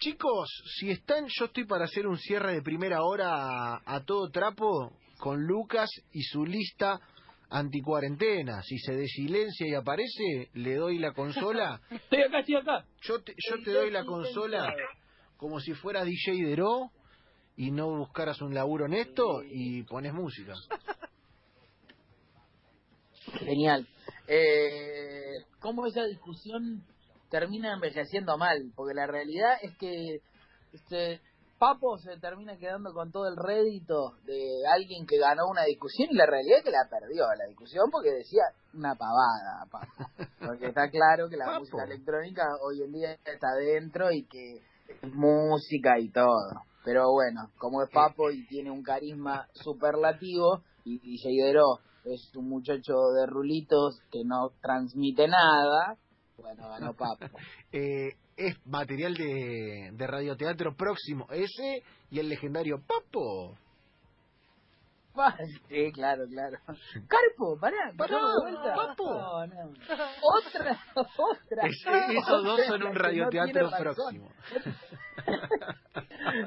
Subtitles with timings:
[0.00, 0.48] Chicos,
[0.78, 4.92] si están, yo estoy para hacer un cierre de primera hora a, a todo trapo
[5.18, 6.98] con Lucas y su lista
[7.50, 8.62] anticuarentena.
[8.62, 11.82] Si se desilencia y aparece, le doy la consola.
[11.90, 12.86] Estoy acá, estoy acá.
[13.02, 14.74] Yo te, yo te doy la consola
[15.36, 16.90] como si fuera DJ Dero
[17.56, 20.54] y no buscaras un laburo honesto y pones música.
[23.38, 23.86] Genial.
[24.26, 26.86] Eh, ¿Cómo esa discusión
[27.30, 28.72] termina envejeciendo mal?
[28.74, 30.20] Porque la realidad es que
[30.72, 31.20] este
[31.58, 36.16] Papo se termina quedando con todo el rédito de alguien que ganó una discusión y
[36.16, 40.06] la realidad es que la perdió la discusión porque decía una pavada, Papo.
[40.46, 41.60] Porque está claro que la Papo.
[41.60, 44.62] música electrónica hoy en día está dentro y que
[45.02, 46.62] es música y todo.
[46.82, 51.60] Pero bueno, como es Papo y tiene un carisma superlativo y DJ
[52.04, 55.98] es un muchacho de rulitos que no transmite nada,
[56.40, 57.26] bueno, ganó Papo.
[57.72, 63.56] Eh, es material de, de radioteatro próximo, ese y el legendario Papo.
[65.68, 66.56] Sí, claro, claro.
[67.08, 68.74] Carpo, pará, Pará, ¿pasamos de vuelta?
[68.74, 69.12] Papo.
[69.12, 69.70] No, no.
[70.22, 71.66] Otra, otra.
[71.66, 71.84] Es-
[72.16, 73.82] esos dos son un no radioteatro razón.
[73.82, 74.30] próximo.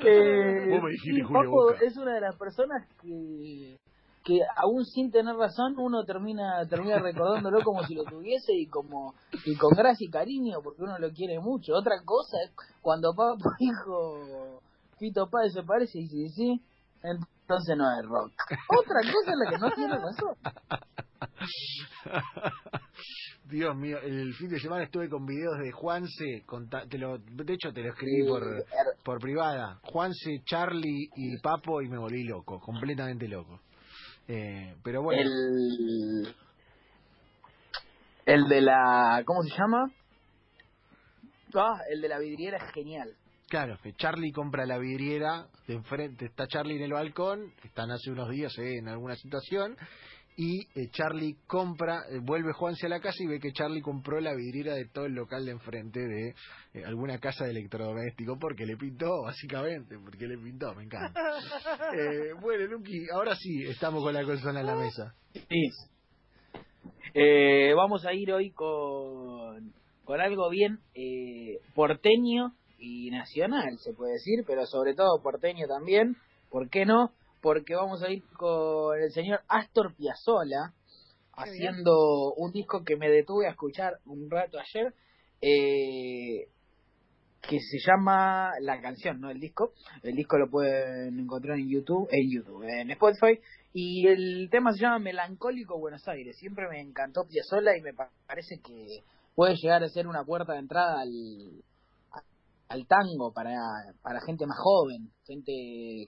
[0.00, 1.78] Eh, Vos me dijiste, sí, Julio Papo Boca.
[1.84, 3.76] es una de las personas que
[4.26, 9.14] que aún sin tener razón uno termina termina recordándolo como si lo tuviese y como
[9.44, 12.50] y con gracia y cariño porque uno lo quiere mucho otra cosa es
[12.82, 14.60] cuando Papo dijo
[14.98, 16.60] Fito Páez se parece y sí sí
[17.04, 18.32] entonces no es rock
[18.76, 20.34] otra cosa es la que no tiene razón
[23.48, 26.42] Dios mío, el fin de semana estuve con videos de Juanse,
[26.90, 28.64] te lo, de hecho te lo escribí Sí, por, er-
[29.04, 29.78] por privada.
[29.84, 33.60] Juanse, Charlie y Papo y me volví loco, completamente loco.
[34.28, 36.34] Eh, pero bueno, el
[38.26, 39.90] el de la ¿cómo se llama?
[41.54, 43.14] Ah, el de la vidriera es genial.
[43.48, 48.10] claro, que Charlie compra la vidriera de enfrente, está Charlie en el balcón, están hace
[48.10, 49.76] unos días eh, en alguna situación,
[50.36, 54.20] y eh, Charlie compra, eh, vuelve Juanse a la casa y ve que Charlie compró
[54.20, 56.34] la vidriera de todo el local de enfrente de
[56.74, 61.20] eh, alguna casa de electrodoméstico porque le pintó, básicamente, porque le pintó, me encanta.
[61.96, 65.14] Eh, bueno, Luqui, ahora sí, estamos con la consola en la mesa.
[65.32, 65.70] Sí.
[67.14, 69.72] Eh, vamos a ir hoy con,
[70.04, 76.16] con algo bien eh, porteño y nacional, se puede decir, pero sobre todo porteño también.
[76.50, 77.12] ¿Por qué no?
[77.40, 80.72] Porque vamos a ir con el señor Astor Piazzolla
[81.32, 84.94] haciendo un disco que me detuve a escuchar un rato ayer,
[85.42, 86.48] eh,
[87.42, 89.72] que se llama la canción, no el disco.
[90.02, 93.38] El disco lo pueden encontrar en YouTube, en YouTube, en Spotify.
[93.72, 96.36] Y el tema se llama Melancólico Buenos Aires.
[96.38, 99.04] Siempre me encantó Piazzolla y me pa- parece que
[99.34, 101.62] puede llegar a ser una puerta de entrada al,
[102.68, 103.52] al tango para,
[104.02, 105.52] para gente más joven, gente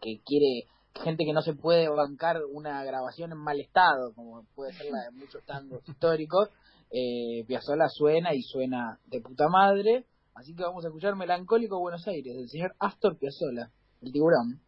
[0.00, 0.68] que quiere,
[1.02, 5.04] gente que no se puede bancar una grabación en mal estado, como puede ser la
[5.04, 6.50] de muchos tangos históricos.
[6.90, 10.06] Eh, Piazzolla suena y suena de puta madre.
[10.34, 13.70] Así que vamos a escuchar Melancólico Buenos Aires del señor Astor Piazzolla,
[14.02, 14.60] el tiburón.